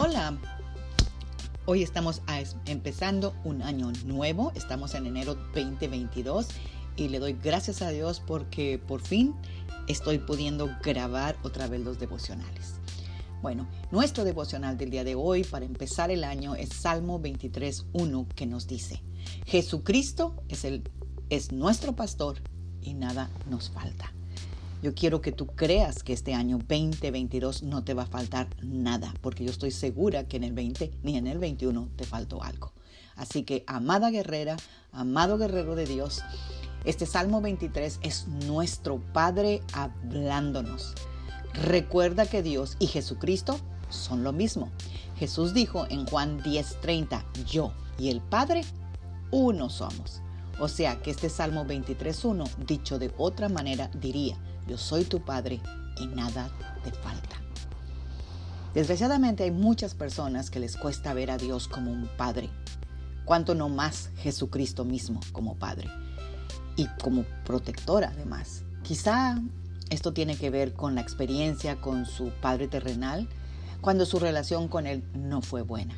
[0.00, 0.38] Hola,
[1.66, 2.22] hoy estamos
[2.66, 6.46] empezando un año nuevo, estamos en enero 2022
[6.94, 9.34] y le doy gracias a Dios porque por fin
[9.88, 12.74] estoy pudiendo grabar otra vez los devocionales.
[13.42, 18.46] Bueno, nuestro devocional del día de hoy para empezar el año es Salmo 23.1 que
[18.46, 19.02] nos dice,
[19.46, 20.88] Jesucristo es, el,
[21.28, 22.40] es nuestro pastor
[22.80, 24.12] y nada nos falta.
[24.80, 29.12] Yo quiero que tú creas que este año 2022 no te va a faltar nada,
[29.20, 32.72] porque yo estoy segura que en el 20 ni en el 21 te faltó algo.
[33.16, 34.56] Así que, amada guerrera,
[34.92, 36.22] amado guerrero de Dios,
[36.84, 40.94] este Salmo 23 es nuestro Padre hablándonos.
[41.64, 43.58] Recuerda que Dios y Jesucristo
[43.88, 44.70] son lo mismo.
[45.16, 48.62] Jesús dijo en Juan 10:30, yo y el Padre
[49.32, 50.22] uno somos.
[50.60, 54.36] O sea que este Salmo 23.1, dicho de otra manera, diría,
[54.68, 55.60] yo soy tu Padre
[55.98, 56.50] y nada
[56.84, 57.36] te falta.
[58.74, 62.50] Desgraciadamente hay muchas personas que les cuesta ver a Dios como un Padre,
[63.24, 65.88] cuanto no más Jesucristo mismo como Padre
[66.76, 68.62] y como protector además.
[68.82, 69.40] Quizá
[69.90, 73.28] esto tiene que ver con la experiencia con su Padre terrenal,
[73.80, 75.94] cuando su relación con Él no fue buena.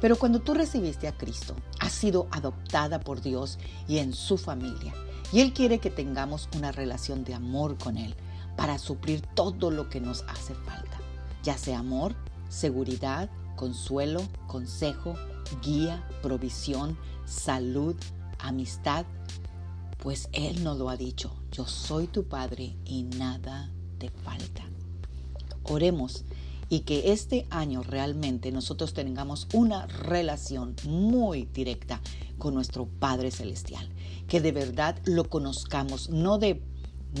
[0.00, 4.94] Pero cuando tú recibiste a Cristo, has sido adoptada por Dios y en su familia.
[5.32, 8.14] Y Él quiere que tengamos una relación de amor con Él
[8.56, 10.98] para suplir todo lo que nos hace falta,
[11.42, 12.14] ya sea amor,
[12.48, 15.14] seguridad, consuelo, consejo,
[15.62, 17.94] guía, provisión, salud,
[18.38, 19.06] amistad,
[19.98, 24.64] pues Él nos lo ha dicho, yo soy tu Padre y nada te falta.
[25.62, 26.24] Oremos
[26.68, 32.00] y que este año realmente nosotros tengamos una relación muy directa
[32.40, 33.88] con nuestro Padre Celestial,
[34.26, 36.60] que de verdad lo conozcamos, no de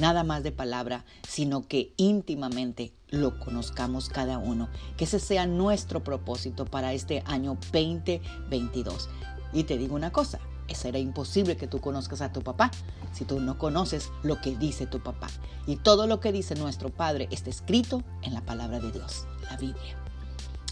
[0.00, 6.02] nada más de palabra, sino que íntimamente lo conozcamos cada uno, que ese sea nuestro
[6.02, 9.08] propósito para este año 2022.
[9.52, 10.40] Y te digo una cosa,
[10.74, 12.70] será imposible que tú conozcas a tu papá
[13.12, 15.28] si tú no conoces lo que dice tu papá.
[15.66, 19.26] Y todo lo que dice nuestro Padre está escrito en la palabra de Dios.
[19.58, 19.96] Biblia.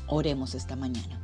[0.06, 1.20] Oremos esta mañana.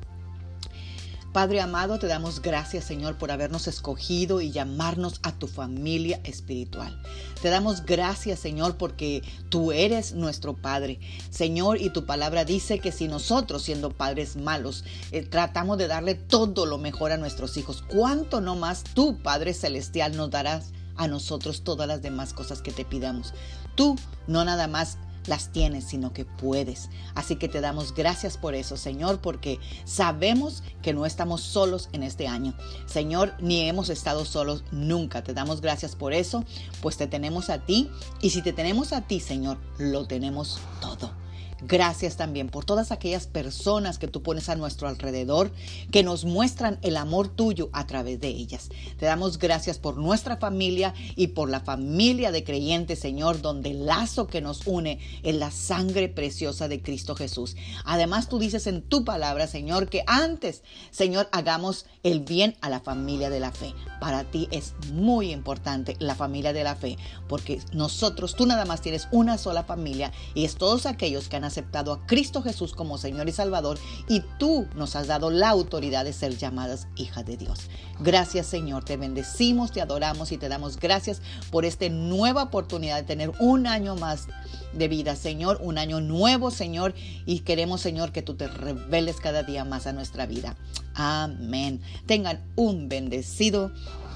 [1.34, 6.96] Padre amado, te damos gracias, Señor, por habernos escogido y llamarnos a tu familia espiritual.
[7.42, 11.00] Te damos gracias, Señor, porque tú eres nuestro Padre.
[11.30, 16.14] Señor, y tu palabra dice que si nosotros, siendo padres malos, eh, tratamos de darle
[16.14, 21.08] todo lo mejor a nuestros hijos, ¿cuánto no más tú, Padre Celestial, nos darás a
[21.08, 23.34] nosotros todas las demás cosas que te pidamos?
[23.74, 23.96] Tú
[24.28, 26.90] no nada más las tienes, sino que puedes.
[27.14, 32.02] Así que te damos gracias por eso, Señor, porque sabemos que no estamos solos en
[32.02, 32.54] este año.
[32.86, 35.22] Señor, ni hemos estado solos nunca.
[35.22, 36.44] Te damos gracias por eso,
[36.82, 37.90] pues te tenemos a ti.
[38.20, 41.23] Y si te tenemos a ti, Señor, lo tenemos todo.
[41.66, 45.50] Gracias también por todas aquellas personas que tú pones a nuestro alrededor,
[45.90, 48.68] que nos muestran el amor tuyo a través de ellas.
[48.98, 53.86] Te damos gracias por nuestra familia y por la familia de creyentes, Señor, donde el
[53.86, 57.56] lazo que nos une es la sangre preciosa de Cristo Jesús.
[57.86, 62.80] Además, tú dices en tu palabra, Señor, que antes, Señor, hagamos el bien a la
[62.80, 63.72] familia de la fe.
[64.00, 68.82] Para ti es muy importante la familia de la fe, porque nosotros, tú nada más
[68.82, 72.98] tienes una sola familia y es todos aquellos que han aceptado a Cristo Jesús como
[72.98, 73.78] Señor y Salvador
[74.08, 77.60] y tú nos has dado la autoridad de ser llamadas hijas de Dios.
[78.00, 81.22] Gracias Señor, te bendecimos, te adoramos y te damos gracias
[81.52, 84.26] por esta nueva oportunidad de tener un año más
[84.72, 86.94] de vida, Señor, un año nuevo, Señor,
[87.26, 90.56] y queremos, Señor, que tú te reveles cada día más a nuestra vida.
[90.94, 91.80] Amén.
[92.06, 93.70] Tengan un bendecido,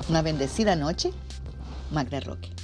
[0.09, 1.13] una bendecida noche.
[1.93, 2.58] Magda Roque.